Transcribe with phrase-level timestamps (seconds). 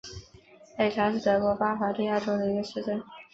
[0.79, 3.03] 赖沙是德国巴伐利亚州的一个市镇。